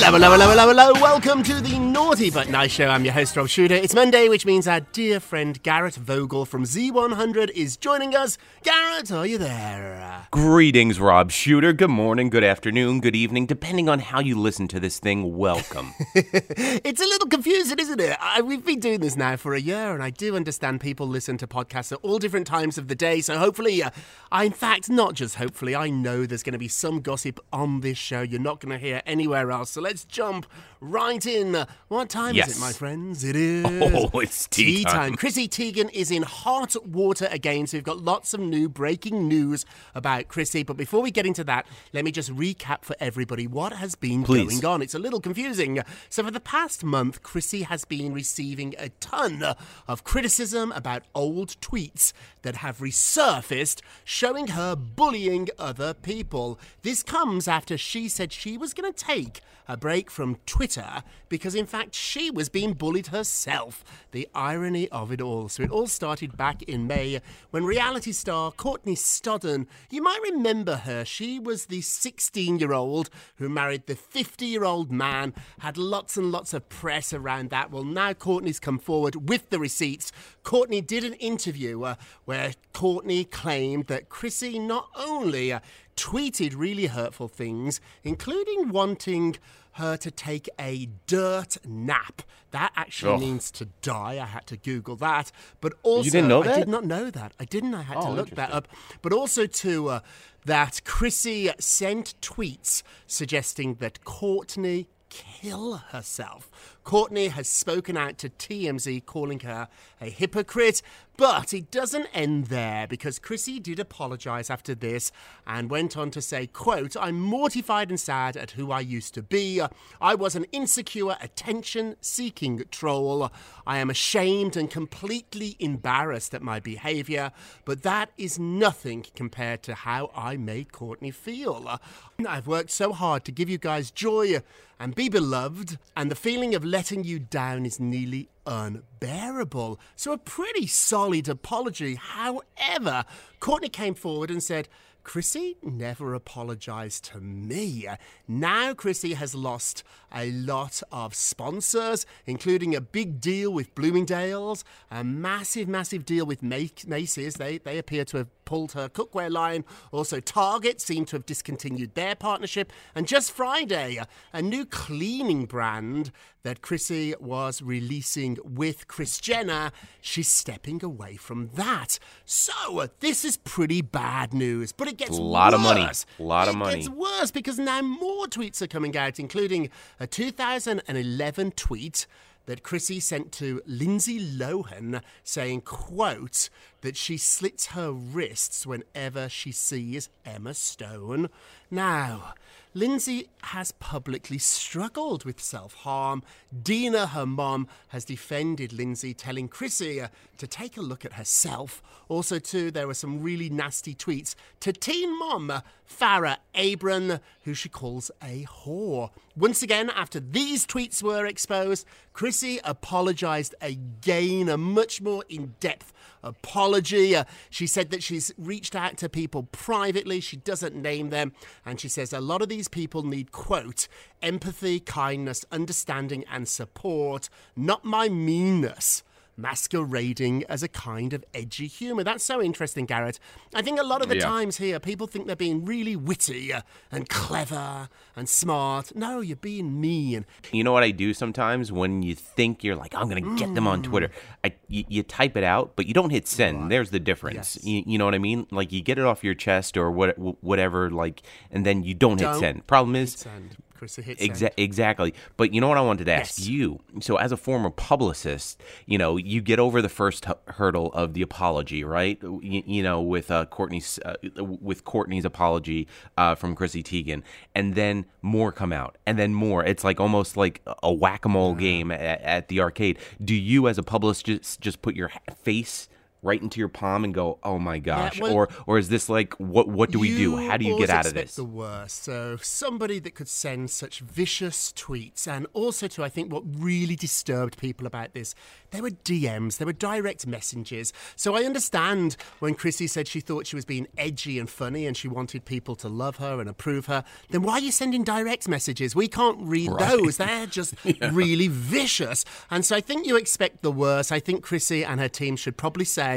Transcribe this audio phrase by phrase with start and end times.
[0.00, 0.92] Hello, hello, hello, hello, hello.
[1.02, 2.86] Welcome to the Naughty But Nice Show.
[2.86, 3.74] I'm your host, Rob Shuter.
[3.74, 8.38] It's Monday, which means our dear friend Garrett Vogel from Z100 is joining us.
[8.62, 10.28] Garrett, are you there?
[10.30, 11.72] Greetings, Rob Shuter.
[11.72, 15.36] Good morning, good afternoon, good evening, depending on how you listen to this thing.
[15.36, 15.92] Welcome.
[16.14, 18.16] it's a little confusing, isn't it?
[18.20, 21.38] I, we've been doing this now for a year, and I do understand people listen
[21.38, 23.20] to podcasts at all different times of the day.
[23.20, 23.90] So hopefully, uh,
[24.30, 27.80] I, in fact, not just hopefully, I know there's going to be some gossip on
[27.80, 29.70] this show you're not going to hear anywhere else.
[29.70, 30.44] So let's jump
[30.82, 31.64] right in.
[31.88, 32.50] What time Yes.
[32.50, 33.24] is it, my friends?
[33.24, 33.64] It is.
[33.66, 35.14] Oh, it's tea time.
[35.16, 39.64] Chrissy Teigen is in hot water again, so we've got lots of new breaking news
[39.94, 40.62] about Chrissy.
[40.62, 44.24] But before we get into that, let me just recap for everybody what has been
[44.24, 44.60] Please.
[44.60, 44.82] going on.
[44.82, 45.80] It's a little confusing.
[46.10, 49.42] So, for the past month, Chrissy has been receiving a ton
[49.88, 52.12] of criticism about old tweets
[52.42, 56.60] that have resurfaced showing her bullying other people.
[56.82, 59.40] This comes after she said she was going to take
[59.70, 63.84] a break from Twitter because, in fact, she was being bullied herself.
[64.12, 65.48] The irony of it all.
[65.48, 70.76] So, it all started back in May when reality star Courtney Stodden, you might remember
[70.76, 75.76] her, she was the 16 year old who married the 50 year old man, had
[75.76, 77.70] lots and lots of press around that.
[77.70, 80.12] Well, now Courtney's come forward with the receipts.
[80.42, 85.60] Courtney did an interview uh, where Courtney claimed that Chrissy not only uh,
[85.98, 89.36] tweeted really hurtful things, including wanting
[89.72, 92.22] her to take a dirt nap.
[92.52, 93.20] That actually Ugh.
[93.20, 94.18] means to die.
[94.22, 95.30] I had to Google that.
[95.60, 96.54] But also, you didn't know that?
[96.54, 97.32] I did not know that.
[97.38, 97.74] I didn't.
[97.74, 98.68] I had to Oh, look that up.
[99.02, 100.00] But also to uh,
[100.46, 106.77] that Chrissy sent tweets suggesting that Courtney kill herself.
[106.88, 109.68] Courtney has spoken out to TMZ, calling her
[110.00, 110.80] a hypocrite.
[111.18, 115.10] But it doesn't end there because Chrissy did apologize after this
[115.46, 119.22] and went on to say, quote, I'm mortified and sad at who I used to
[119.22, 119.60] be.
[120.00, 123.32] I was an insecure, attention-seeking troll.
[123.66, 127.32] I am ashamed and completely embarrassed at my behavior,
[127.64, 131.80] but that is nothing compared to how I made Courtney feel.
[132.26, 134.40] I've worked so hard to give you guys joy
[134.80, 139.80] and be beloved, and the feeling of letting you down is nearly unbearable.
[139.96, 141.96] So, a pretty solid apology.
[141.96, 143.04] However,
[143.40, 144.68] Courtney came forward and said,
[145.02, 147.88] Chrissy never apologized to me.
[148.28, 149.82] Now, Chrissy has lost
[150.14, 156.44] a lot of sponsors, including a big deal with Bloomingdale's, a massive, massive deal with
[156.44, 157.34] Macy's.
[157.34, 159.62] They, they appear to have pulled her cookware line.
[159.92, 162.72] Also, Target seemed to have discontinued their partnership.
[162.94, 164.00] And just Friday,
[164.32, 166.10] a new cleaning brand
[166.44, 171.98] that Chrissy was releasing with Kris Jenner, she's stepping away from that.
[172.24, 175.54] So, this is pretty bad news, but it gets a lot worse.
[175.54, 175.82] of money.
[175.82, 176.72] A lot it of money.
[176.72, 179.68] It gets worse because now more tweets are coming out, including
[180.00, 182.06] a 2011 tweet
[182.48, 186.48] that Chrissy sent to Lindsay Lohan saying, quote,
[186.80, 191.28] that she slits her wrists whenever she sees Emma Stone.
[191.70, 192.32] Now,
[192.72, 196.22] Lindsay has publicly struggled with self harm.
[196.62, 200.02] Dina, her mom, has defended Lindsay, telling Chrissy
[200.38, 201.82] to take a look at herself.
[202.08, 205.52] Also, too, there were some really nasty tweets to teen mom
[205.88, 209.10] Farrah Abraham, who she calls a whore.
[209.36, 215.92] Once again, after these tweets were exposed, Chrissy apologized again, a much more in depth
[216.22, 217.16] apology.
[217.16, 220.20] Uh, she said that she's reached out to people privately.
[220.20, 221.32] She doesn't name them.
[221.64, 223.88] And she says a lot of these people need, quote,
[224.20, 229.02] empathy, kindness, understanding, and support, not my meanness
[229.38, 232.04] masquerading as a kind of edgy humour.
[232.04, 233.18] That's so interesting, Garrett.
[233.54, 234.24] I think a lot of the Yeah.
[234.24, 236.52] times here, people think they're being really witty
[236.90, 238.94] and clever and smart.
[238.94, 240.26] No, you're being mean.
[240.52, 243.54] You know what I do sometimes when you think you're like, I'm going to get
[243.54, 243.90] them on hmm.
[243.90, 244.10] Twitter?
[244.44, 246.70] I, you, you type it out, but you don't hit send.
[246.70, 247.56] There's the difference.
[247.56, 247.64] Yes.
[247.64, 248.46] You, you know what I mean?
[248.50, 252.18] Like you get it off your chest or what, whatever, like, and then you don't,
[252.18, 252.66] hit Don't send.
[252.66, 253.56] Problem is, Send.
[253.78, 254.32] Chrissy, hit send.
[254.32, 255.14] Exa- exactly.
[255.36, 256.48] But you know what I wanted to ask Yes.
[256.48, 256.80] you?
[257.00, 261.14] So, as a former publicist, you know, you get over the first hu- hurdle of
[261.14, 262.18] the apology, right?
[262.22, 267.22] You, you know, with uh, Courtney's uh, with Courtney's apology uh, from Chrissy Teigen,
[267.54, 269.64] and then more come out, and then more.
[269.64, 272.98] It's like almost like a whack a mole game at, at the arcade.
[273.24, 275.10] Do you, as a publicist, just, just put your
[275.42, 275.88] face?
[276.20, 279.34] Right into your palm and go, oh my gosh, well- or or is this like
[279.34, 280.36] what what do we do?
[280.36, 281.36] How do you get out of this?
[281.36, 282.02] The worst.
[282.02, 286.96] So somebody that could send such vicious tweets, and also to I think what really
[286.96, 288.34] disturbed people about this,
[288.72, 290.92] there were DMs, there were direct messages.
[291.14, 294.96] So I understand when Chrissy said she thought she was being edgy and funny, and
[294.96, 297.04] she wanted people to love her and approve her.
[297.30, 298.96] Then why are you sending direct messages?
[298.96, 300.16] We can't read those.
[300.18, 300.74] They're just
[301.12, 302.24] really vicious.
[302.50, 304.10] And so I think you expect the worst.
[304.10, 306.07] I think Chrissy and her team should probably say,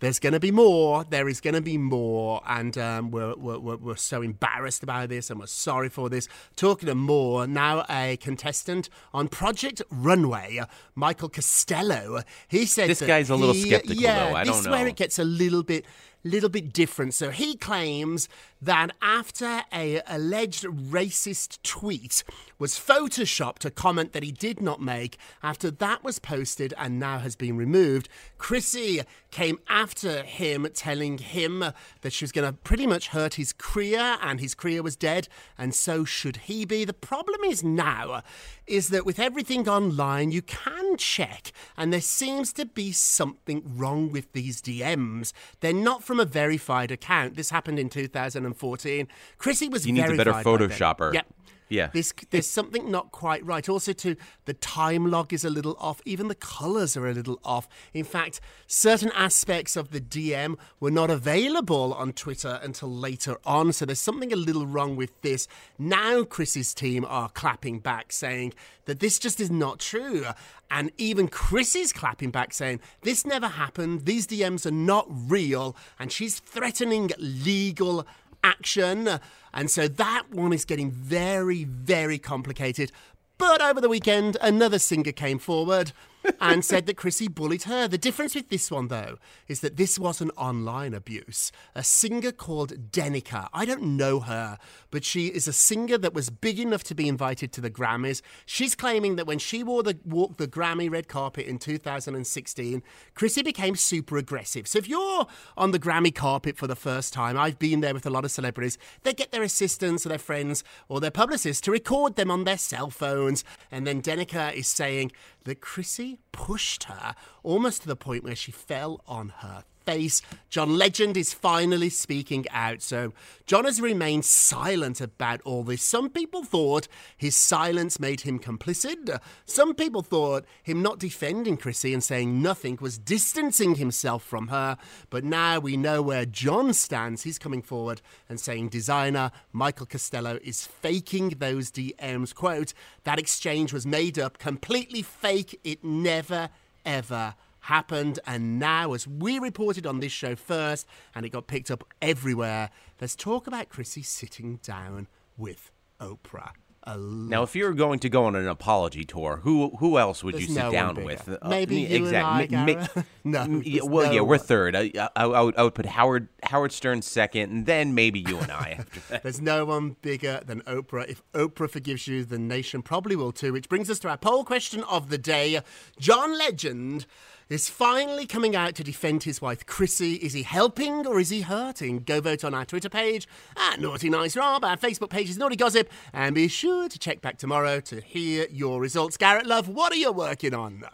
[0.00, 3.76] there's going to be more, there is going to be more, and um, we're, we're,
[3.76, 6.28] we're, so embarrassed about this and we're sorry for this.
[6.56, 10.60] Talking of more, now a contestant on Project Runway,
[10.94, 14.36] Michael Costello, he said This guy's a little he- skeptical, yeah, though.
[14.36, 15.84] I this don't is where it gets a little bit
[16.24, 17.14] little bit different.
[17.14, 18.28] So he claims
[18.60, 22.22] that after a alleged racist tweet
[22.58, 27.18] was photoshopped, a comment that he did not make, after that was posted and now
[27.18, 28.08] has been removed,
[28.38, 29.02] Chrissy
[29.32, 31.64] came after him, telling him
[32.02, 35.26] that she was going to pretty much hurt his career and his career was dead,
[35.58, 36.84] and so should he be.
[36.84, 38.22] The problem is now
[38.66, 44.10] is that with everything online, you can check, and there seems to be something wrong
[44.10, 45.32] with these DMs.
[45.60, 47.36] They're not from a verified account.
[47.36, 49.08] This happened in 2014.
[49.38, 50.32] Chrissy was He needs a better.
[50.32, 51.14] Photoshopper.
[51.14, 51.26] Yep.
[51.72, 51.88] Yeah.
[51.92, 53.66] There's, there's something not quite right.
[53.66, 56.02] Also, too, the time log is a little off.
[56.04, 57.66] Even the colours are a little off.
[57.94, 63.72] In fact, certain aspects of the DM were not available on Twitter until later on.
[63.72, 65.48] So there's something a little wrong with this.
[65.78, 68.52] Now, Chrissy's team are clapping back, saying
[68.84, 70.24] that this just is not true.
[70.70, 74.04] And even Chris is clapping back, saying this never happened.
[74.04, 75.76] These DMs are not real.
[75.98, 78.06] And she's threatening legal
[78.44, 79.20] action.
[79.54, 82.92] And so that one is getting very, very complicated.
[83.38, 85.92] But over the weekend, another singer came forward
[86.40, 87.88] and said that Chrissy bullied her.
[87.88, 91.52] The difference with this one, though, is that this was an online abuse.
[91.74, 94.58] A singer called Denica, I don't know her,
[94.90, 98.22] but she is a singer that was big enough to be invited to the Grammys.
[98.46, 102.82] She's claiming that when she wore the walked the Grammy red carpet in 2016,
[103.14, 104.66] Chrissy became super aggressive.
[104.66, 105.26] So if you're
[105.56, 108.30] on the Grammy carpet for the first time, I've been there with a lot of
[108.30, 112.44] celebrities, they get their assistants or their friends or their publicists to record them on
[112.44, 113.44] their cell phones.
[113.70, 115.12] And then Denica is saying
[115.44, 120.22] that Chrissy pushed her almost to the point where she fell on her face.
[120.48, 122.82] John Legend is finally speaking out.
[122.82, 123.12] So
[123.46, 125.82] John has remained silent about all this.
[125.82, 129.20] Some people thought his silence made him complicit.
[129.44, 134.76] Some people thought him not defending Chrissy and saying nothing was distancing himself from her.
[135.10, 137.22] But now we know where John stands.
[137.22, 142.34] He's coming forward and saying designer Michael Costello is faking those DMs.
[142.34, 145.58] Quote, that exchange was made up, completely fake.
[145.64, 146.50] It never,
[146.84, 148.18] ever happened.
[148.26, 152.70] And now, as we reported on this show first, and it got picked up everywhere,
[152.98, 155.70] there's talk about Chrissy sitting down with
[156.00, 156.52] Oprah.
[156.84, 160.34] A Now, if you're going to go on an apology tour, who who else would
[160.34, 161.28] There's you sit no down with?
[161.28, 162.74] Uh, Maybe me- you and I, exactly.
[162.94, 164.74] Ma- No, yeah, well, no yeah, we're third.
[164.74, 168.36] I, I, I, would, I would put Howard Howard Stern second, and then maybe you
[168.38, 168.80] and I.
[169.22, 171.08] There's no one bigger than Oprah.
[171.08, 173.52] If Oprah forgives you, the nation probably will too.
[173.52, 175.60] Which brings us to our poll question of the day.
[176.00, 177.06] John Legend
[177.48, 180.14] is finally coming out to defend his wife Chrissy.
[180.14, 182.00] Is he helping or is he hurting?
[182.00, 184.64] Go vote on our Twitter page at Naughty Nice Rob.
[184.64, 185.90] Our Facebook page is Naughty Gossip.
[186.12, 189.16] And be sure to check back tomorrow to hear your results.
[189.16, 190.84] Garrett Love, what are you working on?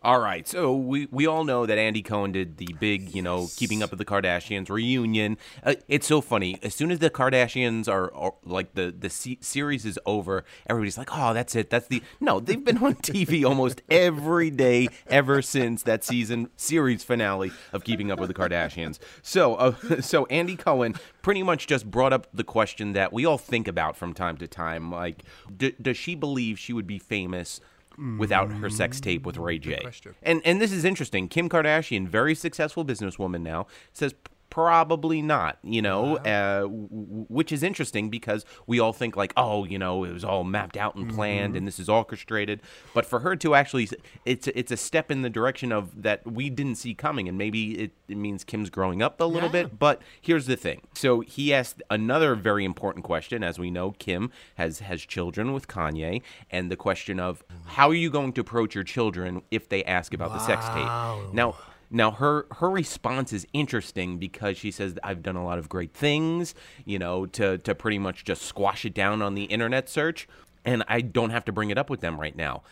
[0.00, 3.48] All right, so we, we all know that Andy Cohen did the big, you know,
[3.56, 5.36] Keeping Up with the Kardashians reunion.
[5.64, 6.56] Uh, it's so funny.
[6.62, 10.98] As soon as the Kardashians are, are like the the se- series is over, everybody's
[10.98, 11.68] like, "Oh, that's it.
[11.68, 17.02] That's the no." They've been on TV almost every day ever since that season series
[17.02, 19.00] finale of Keeping Up with the Kardashians.
[19.22, 23.36] So, uh, so Andy Cohen pretty much just brought up the question that we all
[23.36, 25.24] think about from time to time, like,
[25.54, 27.60] d- does she believe she would be famous?
[28.18, 29.02] Without her sex mm.
[29.02, 29.80] tape with Ray J.
[30.22, 31.28] And and this is interesting.
[31.28, 34.14] Kim Kardashian, very successful businesswoman now, says
[34.58, 35.56] probably not.
[35.62, 39.78] You know, uh, w- w- which is interesting because we all think like, oh, you
[39.78, 42.60] know, it was all mapped out and planned, and this is orchestrated.
[42.92, 43.88] But for her to actually,
[44.24, 47.78] it's it's a step in the direction of that we didn't see coming, and maybe
[47.78, 49.62] it, it means Kim's growing up a little Yeah.
[49.62, 49.78] bit.
[49.78, 50.80] But here's the thing.
[50.94, 53.44] So he asked another very important question.
[53.44, 57.94] As we know, Kim has has children with Kanye, and the question of how are
[57.94, 61.32] you going to approach your children if they ask about the sex tape?
[61.32, 61.54] Now.
[61.90, 65.94] Now her her response is interesting because she says I've done a lot of great
[65.94, 66.54] things,
[66.84, 70.28] you know, to to pretty much just squash it down on the internet search,
[70.64, 72.62] and I don't have to bring it up with them right now.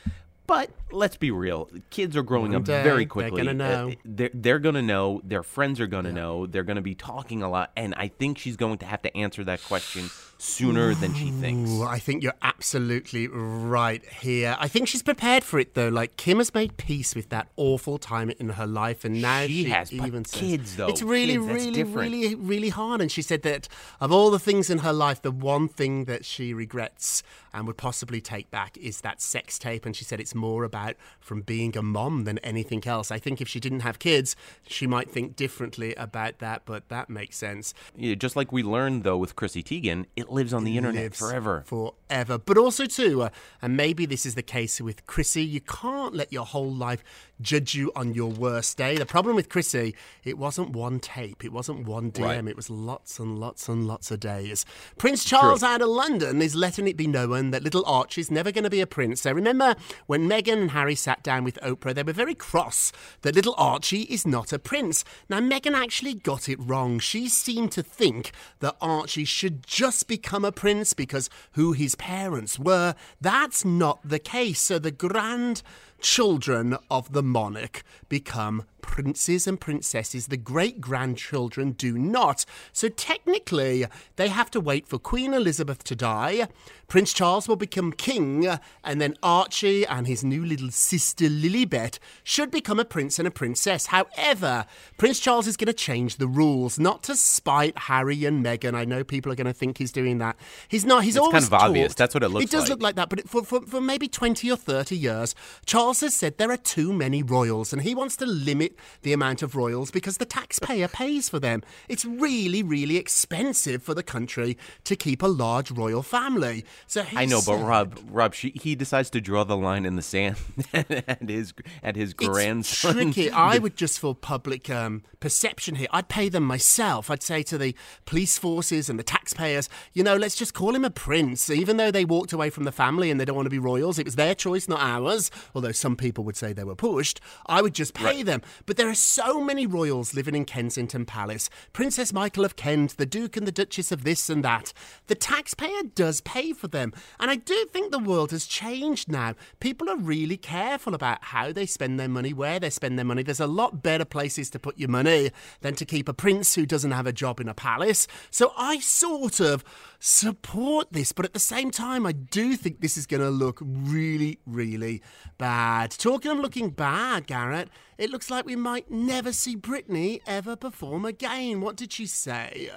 [0.47, 3.39] But let's be real, kids are growing One up day, very they're quickly.
[3.43, 3.89] gonna know.
[3.89, 5.21] Uh, they're they're gonna know.
[5.25, 6.47] Their friends are gonna know.
[6.47, 9.43] They're gonna be talking a lot, and I think she's going to have to answer
[9.43, 10.09] that question
[10.39, 11.71] sooner than she thinks.
[11.71, 14.57] Ooh, I think you're absolutely right here.
[14.59, 15.89] I think she's prepared for it though.
[15.89, 19.65] Like Kim has made peace with that awful time in her life, and now She
[19.65, 22.13] she, has, even says kids, though, it's really, kids, really, different.
[22.13, 23.01] really, really hard.
[23.01, 23.69] And she said that
[24.01, 27.79] of all the things in her life, the one thing that she regrets and would
[27.79, 29.87] possibly take back is that sex tape.
[29.87, 33.11] And she said it's more about from being a mom than anything else.
[33.11, 36.63] I think if she didn't have kids, she might think differently about that.
[36.67, 37.73] But that makes sense.
[37.97, 41.19] Yeah, just like we learned though with Chrissy Teigen, it lives on the internet lives
[41.19, 41.65] forever.
[41.67, 42.39] Forever.
[42.39, 43.29] But also, too, uh,
[43.61, 47.03] and maybe this is the case with Chrissy, you can't let your whole life
[47.41, 48.97] judge you on your worst day.
[48.97, 52.49] The problem with Chrissy, it wasn't one tape, it wasn't one DM, Right.
[52.49, 54.65] it was lots and lots and lots of days.
[54.99, 58.65] Prince Charles out of London is letting it be known that little Archie's never going
[58.65, 59.21] to be a prince.
[59.23, 59.75] So remember
[60.07, 64.03] when Meghan and Harry sat down with Oprah, they were very cross that little Archie
[64.03, 65.05] is not a prince.
[65.29, 66.99] Now, Meghan actually got it wrong.
[66.99, 72.59] She seemed to think that Archie should just become a prince because who his parents
[72.59, 72.95] were.
[73.21, 74.61] That's not the case.
[74.61, 75.63] So the grand
[76.01, 80.29] children of the monarch become princes and princesses.
[80.29, 82.45] The great grandchildren do not.
[82.73, 83.85] So technically,
[84.15, 86.47] they have to wait for Queen Elizabeth to die.
[86.87, 88.47] Prince Charles will become king,
[88.85, 93.31] and then Archie and his new little sister Lilibet should become a prince and a
[93.33, 93.87] princess.
[93.87, 98.75] However, Prince Charles is going to change the rules, not to spite Harry and Meghan.
[98.77, 100.37] I know people are going to think he's doing that.
[100.69, 101.03] He's not.
[101.03, 101.89] He's It's kind of obvious.
[101.89, 102.45] talked- That's what it looks like.
[102.45, 102.71] It does like.
[102.71, 105.35] look like that, but it- for, for, for maybe 20 or 30 years,
[105.67, 109.13] Charles Charles has said there are too many royals and he wants to limit the
[109.13, 111.63] amount of royals because the taxpayer pays for them.
[111.89, 116.65] It's really, really expensive for the country to keep a large royal family.
[116.89, 119.87] So he I know, but said- Rob, Rob, she, he decides to draw the line
[119.87, 120.39] in the sand
[120.75, 122.99] at his at his grandson.
[122.99, 123.31] It's tricky.
[123.31, 127.13] I would just for public um, perception here, I'd pay them myself.
[127.13, 127.77] I'd say to the
[128.07, 131.93] police forces and the taxpayers, you know, let's just call him a prince, even though
[131.93, 134.01] they walked away from the family and they don't want to be royals.
[134.01, 135.31] It was their choice, not ours.
[135.55, 137.21] Although some people would say they were pushed.
[137.47, 138.43] I would just pay them.
[138.65, 141.51] But there are so many royals living in Kensington Palace.
[141.73, 144.73] Princess Michael of Kent, the Duke and the Duchess of this and that.
[145.07, 146.93] The taxpayer does pay for them.
[147.21, 149.35] And I do think the world has changed now.
[149.61, 153.23] People are really careful about how they spend their money, where they spend their money.
[153.23, 155.31] There's a lot better places to put your money
[155.61, 158.07] than to keep a prince who doesn't have a job in a palace.
[158.31, 159.65] So I sort of
[159.99, 163.61] support this, but at the same time, I do think this is going to look
[163.63, 165.03] really, really
[165.39, 165.91] bad.
[165.93, 171.05] Talking of looking bad, Garrett, it looks like we might never see Britney ever perform
[171.05, 171.61] again.
[171.61, 172.71] What did she say?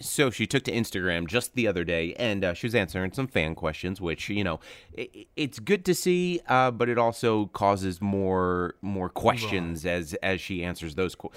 [0.00, 3.26] So she took to Instagram just the other day, and uh, she was answering some
[3.26, 4.60] fan questions, which you know,
[4.98, 10.40] i it's good to see, uh, but it also causes more more questions as as
[10.40, 11.30] she answers those qu-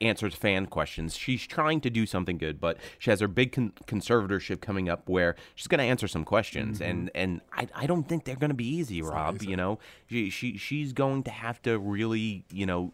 [0.00, 1.16] answers fan questions.
[1.16, 5.08] She's trying to do something good, but she has her big con- conservatorship coming up
[5.08, 8.50] where she's going to answer some questions, and and I, I don't think they're going
[8.50, 9.42] to be easy, Rob.
[9.42, 12.92] You know, she, she she's going to have to really, you know,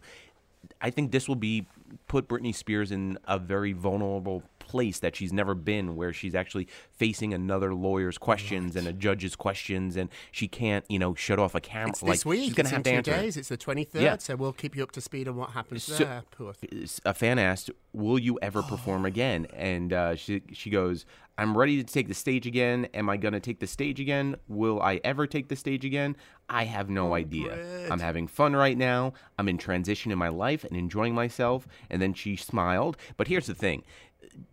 [0.81, 1.67] I think this will be
[2.07, 6.67] put Britney Spears in a very vulnerable place that she's never been, where she's actually
[6.91, 11.53] facing another lawyer's questions and a judge's questions, and she can't, you know, shut off
[11.55, 11.89] a camera.
[11.89, 12.55] It's like this week.
[12.55, 13.11] she's have to two answer.
[13.11, 13.35] days.
[13.37, 14.17] It's the 23rd, Yeah.
[14.17, 16.23] so we'll keep you up to speed on what happens So- there.
[16.31, 16.87] Poor thing.
[17.05, 21.05] a fan asked, "Will you ever perform again?" And uh, she she goes,
[21.37, 22.87] "I'm ready to take the stage again.
[22.93, 24.35] Am I gonna take the stage again?
[24.47, 26.15] Will I ever take the stage again?
[26.49, 27.87] I have no idea.
[27.91, 29.13] I'm having fun right now.
[29.37, 32.95] I'm in transition in my life and enjoying myself." And then she smiled.
[33.17, 33.83] But here's the thing.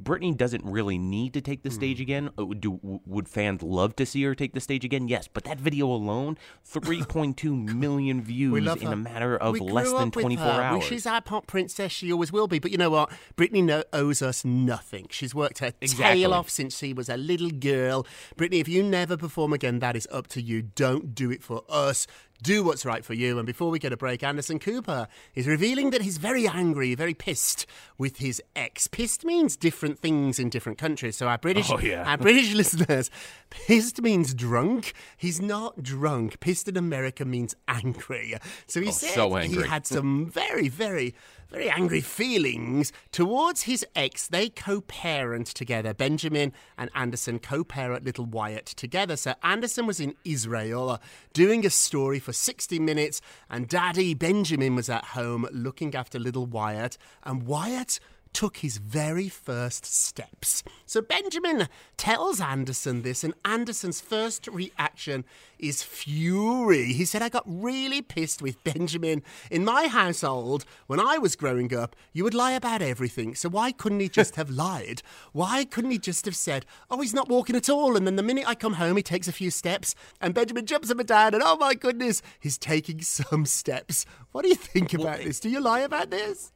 [0.02, 1.74] Britney doesn't really need to take the Hmm.
[1.74, 2.30] stage again.
[2.38, 5.08] Uh, Do would fans love to see her take the stage again?
[5.08, 8.92] Yes, but that video alone, 3.2 million views in her.
[8.92, 10.84] a matter of we less than 24 hours.
[10.84, 11.92] She's our pop princess.
[11.92, 12.58] She always will be.
[12.58, 13.10] But you know what?
[13.36, 15.06] Britney no- owes us nothing.
[15.10, 16.20] She's worked her Exactly.
[16.20, 18.06] tail off since she was a little girl.
[18.36, 20.62] Britney, if you never perform again, that is up to you.
[20.62, 22.06] Don't do it for us.
[22.42, 23.38] Do what's right for you.
[23.38, 27.14] And before we get a break, Anderson Cooper is revealing that he's very angry, very
[27.14, 27.66] pissed
[27.98, 28.86] with his ex.
[28.86, 31.16] Pissed means different things in different countries.
[31.16, 32.04] So our British, Oh, yeah.
[32.08, 33.10] our British listeners,
[33.50, 34.92] pissed means drunk.
[35.16, 36.38] He's not drunk.
[36.38, 38.34] Pissed in America means angry.
[38.68, 41.16] So he Oh, said so he had some very, very,
[41.50, 44.28] very angry feelings towards his ex.
[44.28, 45.94] They co-parent together.
[45.94, 49.16] Benjamin and Anderson co-parent little Wyatt together.
[49.16, 51.00] So Anderson was in Israel
[51.32, 56.46] doing a story for 60 minutes, and Daddy Benjamin was at home looking after little
[56.46, 57.98] Wyatt, and Wyatt
[58.32, 60.62] took his very first steps.
[60.86, 65.24] So Benjamin tells Anderson this, and Anderson's first reaction
[65.58, 66.92] is fury.
[66.92, 69.22] He said, I got really pissed with Benjamin.
[69.50, 73.34] In my household, when I was growing up, you would lie about everything.
[73.34, 75.02] So why couldn't he just have lied?
[75.32, 77.96] Why couldn't he just have said, Oh, he's not walking at all?
[77.96, 80.90] And then the minute I come home, he takes a few steps, and Benjamin jumps
[80.90, 84.06] up and down, and oh my goodness, he's taking some steps.
[84.32, 85.40] What do you think about this?
[85.40, 86.52] Do you lie about this?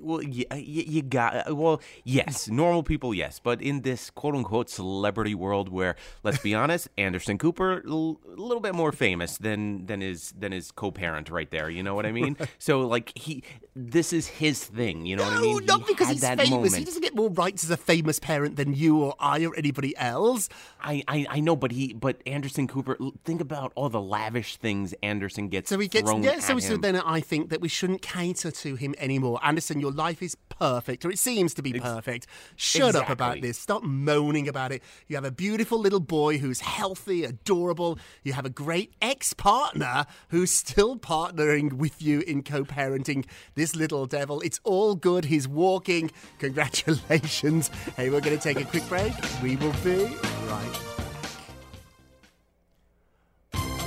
[0.00, 2.56] Well, you, uh, you got uh, well, yes, mm-hmm.
[2.56, 7.38] normal people, yes, but in this quote unquote celebrity world, where let's be honest, Anderson
[7.38, 11.70] Cooper a little bit more famous than than his than his co-parent right there.
[11.70, 12.36] You know what I mean?
[12.58, 13.44] So like he,
[13.76, 15.06] this is his thing.
[15.06, 15.66] You know what I No, mean?
[15.66, 16.50] not He because he's famous.
[16.50, 16.76] moment.
[16.76, 19.96] He doesn't get more rights as a famous parent than you or I or anybody
[19.96, 20.48] else.
[20.80, 22.96] I, I I know, but he but Anderson Cooper.
[23.24, 25.68] Think about all the lavish things Anderson gets.
[25.70, 26.40] So he gets yeah.
[26.40, 29.38] So, so then I think that we shouldn't cater to him anymore.
[29.42, 32.26] Anderson, your life is perfect, or it seems to be perfect.
[32.56, 33.58] Shut up about this.
[33.58, 34.82] Stop moaning about it.
[35.06, 37.98] You have a beautiful little boy who's healthy, adorable.
[38.22, 44.40] You have a great ex-partner who's still partnering with you in co-parenting this little devil.
[44.40, 45.26] It's all good.
[45.26, 46.10] He's walking.
[46.38, 47.68] Congratulations.
[47.96, 49.12] Hey, we're going to take a quick break.
[49.42, 50.04] We will be
[50.46, 50.97] right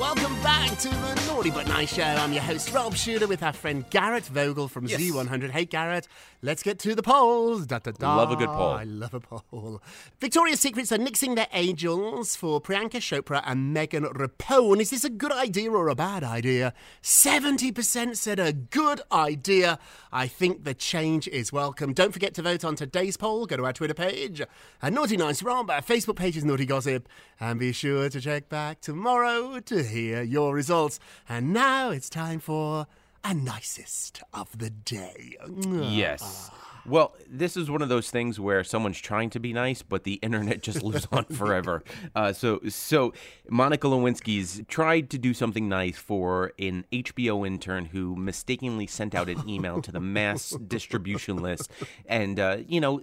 [0.01, 2.01] Welcome back to the Naughty But Nice Show.
[2.01, 4.99] I'm your host, Rob Shuter, with our friend Garrett Vogel from Yes.
[4.99, 5.51] Z100.
[5.51, 6.07] Hey, Garrett,
[6.41, 7.67] let's get to the polls.
[7.67, 8.15] Da, da, da.
[8.15, 8.71] Love a good poll.
[8.71, 9.79] I love a poll.
[10.19, 14.81] Victoria's Secrets are nixing their angels for Priyanka Chopra and Megan Rapinoe.
[14.81, 16.73] Is this a good idea or a bad idea?
[17.03, 19.77] 70% said a good idea.
[20.11, 21.93] I think the change is welcome.
[21.93, 23.45] Don't forget to vote on today's poll.
[23.45, 24.41] Go to our Twitter page,
[24.81, 25.69] and Naughty Nice Rob.
[25.69, 27.07] Our Facebook page is Naughty Gossip.
[27.39, 30.99] And be sure to check back tomorrow to hear your results.
[31.29, 32.87] And now it's time for
[33.23, 35.35] a nicest of the day.
[35.69, 36.49] Yes.
[36.85, 40.15] Well, this is one of those things where someone's trying to be nice, but the
[40.15, 41.83] internet just lives on forever.
[42.15, 43.13] Uh, so, so
[43.49, 49.29] Monica Lewinsky's tried to do something nice for an HBO intern who mistakenly sent out
[49.29, 51.71] an email to the mass distribution list,
[52.07, 52.99] and uh, you know,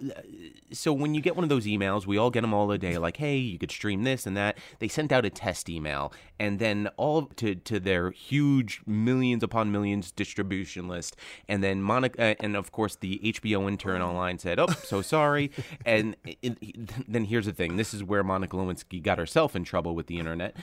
[0.71, 2.97] so when you get one of those emails, we all get them all the day,
[2.97, 4.57] like, hey, you could stream this and that.
[4.79, 9.71] They sent out a test email, and then all to to their huge millions upon
[9.71, 11.15] millions distribution list,
[11.47, 15.51] and then Monica, uh, and of course the HBO intern online said, "Oh, so sorry."
[15.85, 19.63] and it, it- then here's the thing: this is where Monica Lewinsky got herself in
[19.63, 20.55] trouble with the internet.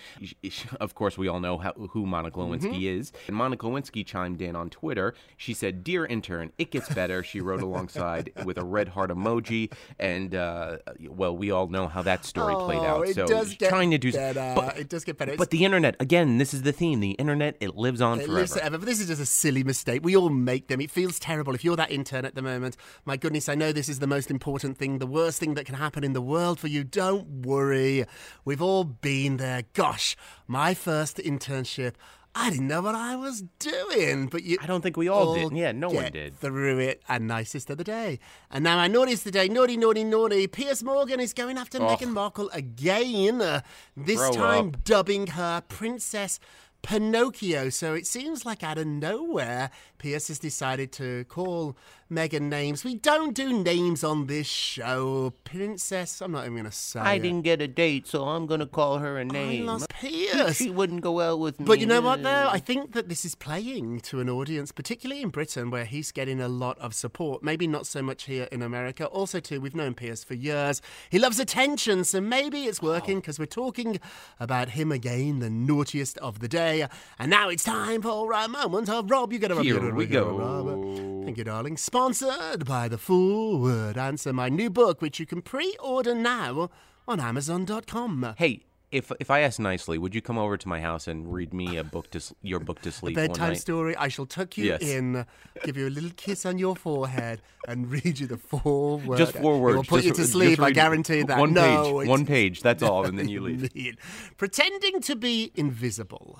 [0.80, 3.12] Of course, we all know how, who Monica Lewinsky is.
[3.28, 5.14] And Monica Lewinsky chimed in on Twitter.
[5.36, 9.72] She said, "Dear intern, it gets better." She wrote alongside with a red heart emoji,
[9.98, 13.08] and uh, well, we all know how that story played Oh, out.
[13.08, 14.52] it so does get trying to do better.
[14.56, 15.36] but, it does get better.
[15.36, 16.38] but the internet again.
[16.38, 17.00] This is the theme.
[17.00, 18.40] The internet it lives on It forever.
[18.40, 18.78] lives forever.
[18.78, 20.00] But this is just a silly mistake.
[20.04, 20.80] We all make them.
[20.80, 21.54] It feels terrible.
[21.54, 24.30] If you're that intern at the moment, my goodness, I know this is the most
[24.30, 26.84] important thing, the worst thing that can happen in the world for you.
[26.84, 28.04] Don't worry.
[28.44, 29.62] We've all been there.
[29.74, 31.94] Gosh, my first internship.
[32.38, 34.58] I didn't know what I was doing, but you.
[34.60, 35.56] I don't think we all did.
[35.56, 36.38] Yeah, no one did.
[36.38, 38.18] Through it, and nicest of the day.
[38.50, 40.46] And now of the day, naughty, naughty, naughty.
[40.46, 43.40] Piers Morgan is going after Meghan Markle again.
[43.40, 43.62] uh,
[43.96, 44.84] this Grow time up.
[44.84, 46.38] dubbing her Princess
[46.82, 47.70] Pinocchio.
[47.70, 51.76] So it seems like out of nowhere, Piers has decided to call
[52.10, 52.84] Meghan names.
[52.84, 55.34] We don't do names on this show.
[55.42, 57.20] Princess, I'm not even going to say I it.
[57.22, 59.68] didn't get a date, so I'm gonna call her a name.
[59.68, 60.56] I lost Piers.
[60.56, 61.66] She wouldn't go out with me.
[61.66, 62.48] But you know what, though?
[62.50, 66.40] I think that this is playing to an audience, particularly in Britain, where he's getting
[66.40, 67.42] a lot of support.
[67.42, 69.06] Maybe not so much here in America.
[69.06, 70.80] Also, too, we've known Piers for years.
[71.10, 73.98] He loves attention, so maybe it's working because we're talking
[74.38, 76.86] about him again, the naughtiest of the day.
[77.18, 79.32] And now it's time for a moment of Rob.
[79.32, 79.64] You get a Rob.
[79.64, 80.85] Here get a Rob, we you get go.
[81.26, 81.76] Thank you, darling.
[81.76, 86.70] Sponsored by the Four Word Answer, my new book, which you can pre-order now
[87.08, 88.34] on Amazon.com.
[88.38, 88.62] Hey,
[88.92, 91.78] if if I ask nicely, would you come over to my house and read me
[91.78, 93.96] a book to your book to sleep bedtime story.
[93.96, 94.82] I shall tuck you Yes.
[94.82, 95.26] in,
[95.64, 99.18] give you a little kiss on your forehead, and read you the four words.
[99.18, 99.74] Just four words.
[99.74, 100.60] It will put just- you to sleep.
[100.60, 101.40] I guarantee that.
[101.40, 102.08] One no, page.
[102.08, 102.62] One page.
[102.62, 103.64] That's all, and then you leave.
[103.74, 103.96] Indeed.
[104.36, 106.38] Pretending to be invisible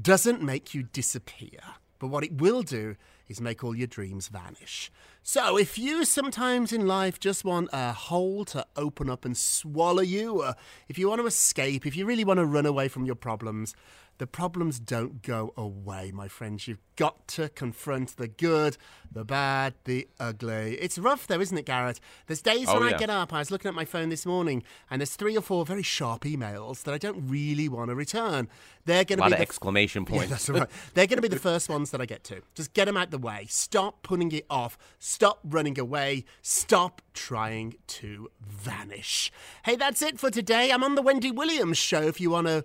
[0.00, 1.58] doesn't make you disappear,
[1.98, 2.94] but what it will do
[3.30, 4.90] is make all your dreams vanish.
[5.22, 10.02] So, if you sometimes in life just want a hole to open up and swallow
[10.02, 10.54] you, uh,
[10.88, 13.74] if you want to escape, if you really want to run away from your problems,
[14.20, 16.68] the problems don't go away, my friends.
[16.68, 18.76] You've got to confront the good,
[19.10, 20.74] the bad, the ugly.
[20.74, 22.00] It's rough, though, isn't it, Garrett?
[22.26, 24.62] There's days Oh, when I get up, I was looking at my phone this morning,
[24.90, 28.48] and there's three or four very sharp emails that I don't really want to return.
[28.84, 30.30] They're going to be of the exclamation yeah, points.
[30.30, 30.68] that's right.
[30.92, 32.42] They're going to be the first ones that I get to.
[32.54, 33.46] Just get them out the way.
[33.48, 34.76] Stop putting it off.
[34.98, 36.24] Stop running away.
[36.42, 39.32] Stop trying to vanish.
[39.64, 40.72] Hey, that's it for today.
[40.72, 42.02] I'm on the Wendy Williams show.
[42.02, 42.64] If you want to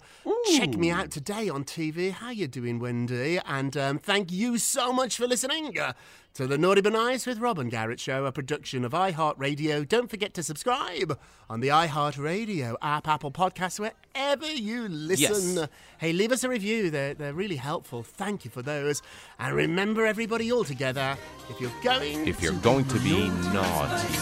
[0.58, 3.40] check me out today on TV, how you doing, Wendy?
[3.46, 5.78] And um, thank you so much for listening.
[5.80, 5.94] Uh,
[6.36, 9.88] to the Naughty But Nice with Rob and Garrett show, a production of iHeartRadio.
[9.88, 11.18] Don't forget to subscribe
[11.50, 15.56] on the iHeartRadio app, Apple Podcasts, wherever you listen.
[15.56, 15.70] Yes.
[15.98, 16.90] Hey, leave us a review.
[16.90, 18.04] They're, they're really helpful.
[18.04, 19.02] Thank you for those.
[19.40, 21.18] And remember, everybody, all together,
[21.50, 24.18] if you're going If you're going to be naughty,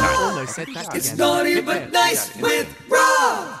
[0.00, 1.18] I almost said that It's again.
[1.18, 3.60] naughty but nice with Rob.